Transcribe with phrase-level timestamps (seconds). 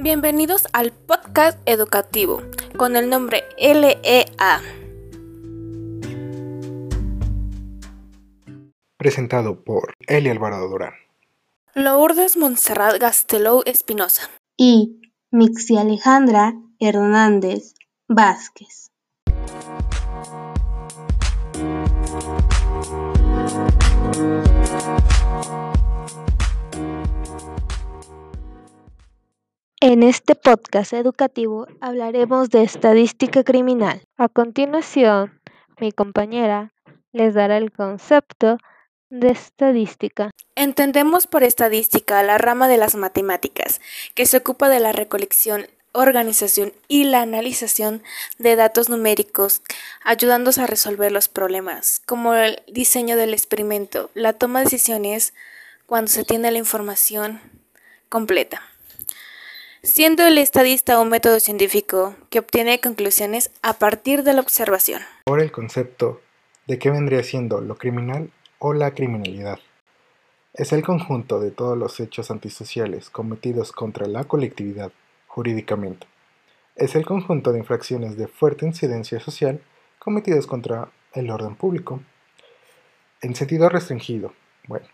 [0.00, 2.40] Bienvenidos al podcast educativo
[2.76, 4.62] con el nombre LEA.
[8.96, 10.92] Presentado por Eli Alvarado Durán.
[11.74, 14.30] Lourdes Montserrat Gastelou Espinosa.
[14.56, 15.00] Y
[15.32, 17.74] Mixi Alejandra Hernández
[18.06, 18.92] Vázquez.
[29.80, 34.02] En este podcast educativo hablaremos de estadística criminal.
[34.16, 35.40] A continuación,
[35.78, 36.72] mi compañera
[37.12, 38.58] les dará el concepto
[39.08, 40.32] de estadística.
[40.56, 43.80] Entendemos por estadística la rama de las matemáticas,
[44.16, 48.02] que se ocupa de la recolección, organización y la analización
[48.38, 49.62] de datos numéricos,
[50.02, 55.34] ayudándonos a resolver los problemas, como el diseño del experimento, la toma de decisiones
[55.86, 57.40] cuando se tiene la información
[58.08, 58.60] completa
[59.82, 65.02] siendo el estadista un método científico que obtiene conclusiones a partir de la observación.
[65.26, 66.20] Ahora el concepto
[66.66, 69.58] de qué vendría siendo lo criminal o la criminalidad.
[70.54, 74.92] Es el conjunto de todos los hechos antisociales cometidos contra la colectividad
[75.26, 76.06] jurídicamente.
[76.74, 79.60] Es el conjunto de infracciones de fuerte incidencia social
[79.98, 82.00] cometidas contra el orden público.
[83.20, 84.32] En sentido restringido,
[84.66, 84.86] bueno,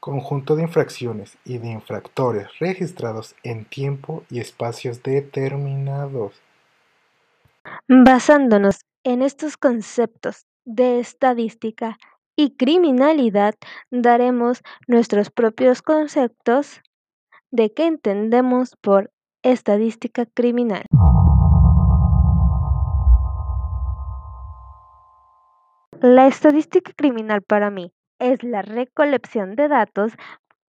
[0.00, 6.40] conjunto de infracciones y de infractores registrados en tiempo y espacios determinados.
[7.86, 11.98] Basándonos en estos conceptos de estadística
[12.34, 13.54] y criminalidad,
[13.90, 16.80] daremos nuestros propios conceptos
[17.50, 19.10] de qué entendemos por
[19.42, 20.84] estadística criminal.
[26.00, 30.12] La estadística criminal para mí es la recolección de datos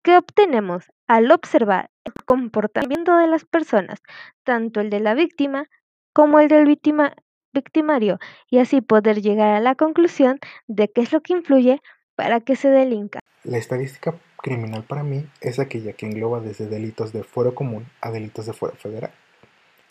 [0.04, 4.00] que obtenemos al observar el comportamiento de las personas,
[4.44, 5.68] tanto el de la víctima
[6.14, 8.20] como el del victimario,
[8.50, 11.82] y así poder llegar a la conclusión de qué es lo que influye
[12.16, 13.20] para que se delinca.
[13.44, 18.12] La estadística criminal para mí es aquella que engloba desde delitos de fuero común a
[18.12, 19.12] delitos de fuero federal.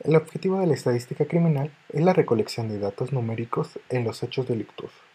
[0.05, 4.47] El objetivo de la estadística criminal es la recolección de datos numéricos en los hechos
[4.47, 5.06] delictuosos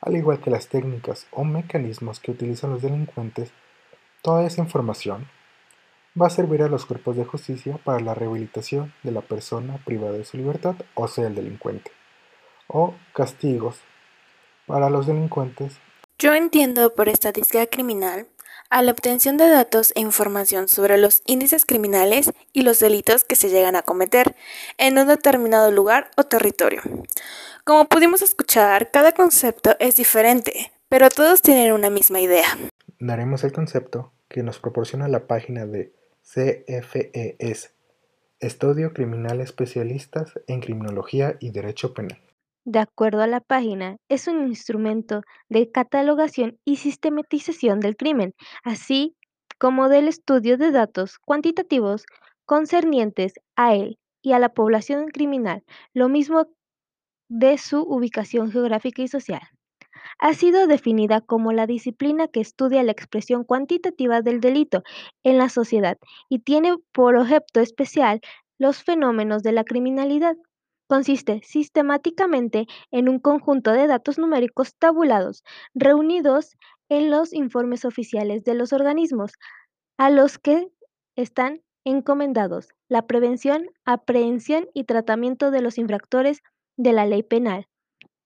[0.00, 3.50] al igual que las técnicas o mecanismos que utilizan los delincuentes,
[4.22, 5.28] toda esa información
[6.20, 10.12] va a servir a los cuerpos de justicia para la rehabilitación de la persona privada
[10.12, 11.90] de su libertad, o sea, el delincuente,
[12.66, 13.80] o castigos
[14.66, 15.78] para los delincuentes.
[16.18, 18.26] Yo entiendo por estadística criminal
[18.70, 23.36] a la obtención de datos e información sobre los índices criminales y los delitos que
[23.36, 24.36] se llegan a cometer
[24.76, 26.82] en un determinado lugar o territorio.
[27.64, 32.46] Como pudimos escuchar, cada concepto es diferente, pero todos tienen una misma idea.
[32.98, 35.92] Daremos el concepto que nos proporciona la página de
[36.22, 37.72] CFES,
[38.40, 42.20] Estudio Criminal Especialistas en Criminología y Derecho Penal.
[42.70, 49.16] De acuerdo a la página, es un instrumento de catalogación y sistematización del crimen, así
[49.58, 52.04] como del estudio de datos cuantitativos
[52.44, 55.64] concernientes a él y a la población criminal,
[55.94, 56.44] lo mismo
[57.30, 59.40] de su ubicación geográfica y social.
[60.18, 64.82] Ha sido definida como la disciplina que estudia la expresión cuantitativa del delito
[65.24, 68.20] en la sociedad y tiene por objeto especial
[68.58, 70.36] los fenómenos de la criminalidad.
[70.88, 75.44] Consiste sistemáticamente en un conjunto de datos numéricos tabulados,
[75.74, 76.56] reunidos
[76.88, 79.32] en los informes oficiales de los organismos
[79.98, 80.68] a los que
[81.14, 86.40] están encomendados la prevención, aprehensión y tratamiento de los infractores
[86.76, 87.66] de la ley penal.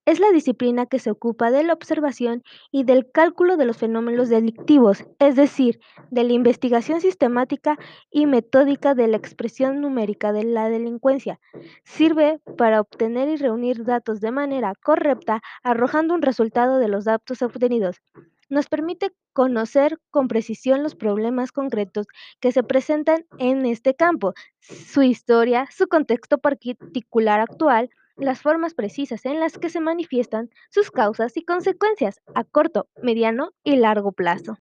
[0.04, 2.42] Es la disciplina que se ocupa de la observación
[2.72, 5.78] y del cálculo de los fenómenos delictivos, es decir,
[6.10, 7.78] de la investigación sistemática
[8.10, 11.38] y metódica de la expresión numérica de la delincuencia.
[11.84, 17.40] Sirve para obtener y reunir datos de manera correcta, arrojando un resultado de los datos
[17.40, 18.02] obtenidos.
[18.49, 22.08] Nos permite conocer con precisión los problemas concretos
[22.40, 27.88] que se presentan en este campo, su historia, su contexto particular actual,
[28.22, 33.52] las formas precisas en las que se manifiestan sus causas y consecuencias a corto, mediano
[33.64, 34.58] y largo plazo.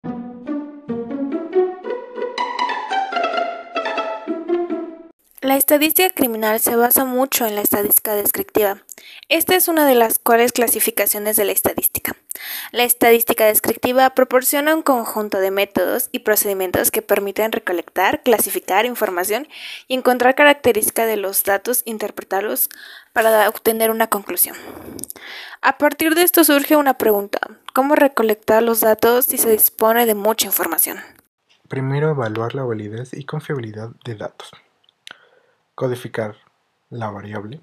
[5.42, 8.84] La estadística criminal se basa mucho en la estadística descriptiva.
[9.28, 12.16] Esta es una de las cuales clasificaciones de la estadística.
[12.72, 19.48] La estadística descriptiva proporciona un conjunto de métodos y procedimientos que permiten recolectar, clasificar información
[19.88, 22.70] y encontrar características de los datos, interpretarlos
[23.12, 24.56] para obtener una conclusión.
[25.62, 27.40] A partir de esto surge una pregunta.
[27.74, 30.98] ¿Cómo recolectar los datos si se dispone de mucha información?
[31.68, 34.52] Primero, evaluar la validez y confiabilidad de datos.
[35.76, 36.36] codificar
[36.90, 37.62] la variable,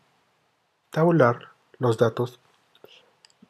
[0.91, 2.41] tabular los datos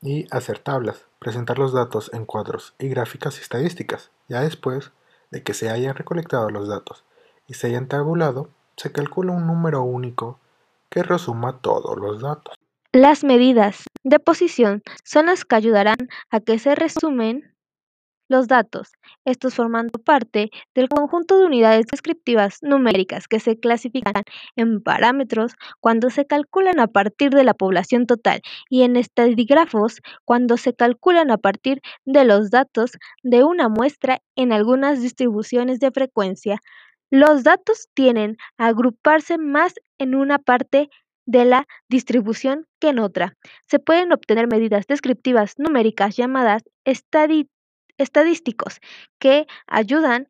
[0.03, 4.11] y hacer tablas, presentar los datos en cuadros y gráficas estadísticas.
[4.29, 4.93] Ya después
[5.31, 7.05] de que se hayan recolectado los datos
[7.47, 10.39] y se hayan tabulado, se calcula un número único
[10.89, 12.55] que resuma todos los datos.
[12.93, 17.53] Las medidas de posición son las que ayudarán a que se resumen
[18.29, 18.93] los datos,
[19.25, 24.23] estos formando parte del conjunto de unidades descriptivas numéricas que se clasifican
[24.57, 28.41] en parámetros cuando se calculan a partir de la población total
[28.71, 32.93] y en estadígrafos cuando se calculan a partir de los datos
[33.23, 36.61] de una muestra en algunas distribuciones de frecuencia.
[37.11, 40.91] Los datos tienen a agruparse más en una parte
[41.25, 43.35] de la distribución que en otra.
[43.67, 47.58] Se pueden obtener medidas descriptivas numéricas llamadas estadísticas
[47.99, 48.81] estadísticos
[49.19, 50.29] que ayudan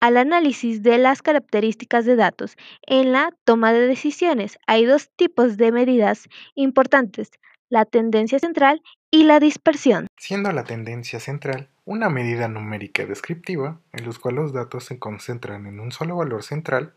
[0.00, 2.56] al análisis de las características de datos
[2.86, 4.58] en la toma de decisiones.
[4.66, 7.30] Hay dos tipos de medidas importantes,
[7.68, 10.06] la tendencia central y la dispersión.
[10.18, 15.66] Siendo la tendencia central una medida numérica descriptiva en la cual los datos se concentran
[15.66, 16.94] en un solo valor central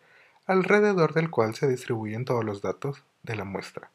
[0.47, 3.91] alrededor del cual se distribuyen todos los datos de la muestra.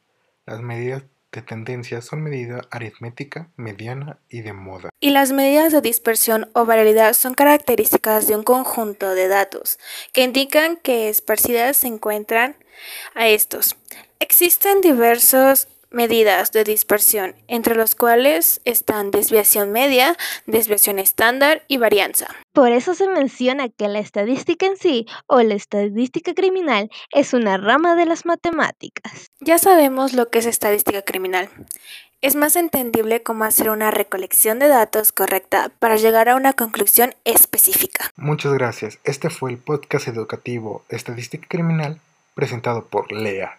[0.46, 1.04] Las medidas
[1.34, 4.90] de tendencia son medida aritmética, mediana y de moda.
[5.00, 9.78] Y las medidas de dispersión o variabilidad son características de un conjunto de datos
[10.12, 12.56] que indican que esparcidas se encuentran
[13.14, 13.76] a estos.
[14.20, 22.26] Existen diversos medidas de dispersión, entre los cuales están desviación media, desviación estándar y varianza.
[22.52, 27.56] Por eso se menciona que la estadística en sí o la estadística criminal es una
[27.56, 29.30] rama de las matemáticas.
[29.40, 31.48] Ya sabemos lo que es estadística criminal.
[32.20, 37.14] Es más entendible cómo hacer una recolección de datos correcta para llegar a una conclusión
[37.24, 38.10] específica.
[38.16, 38.98] Muchas gracias.
[39.04, 42.00] Este fue el podcast educativo Estadística Criminal
[42.34, 43.58] presentado por Lea.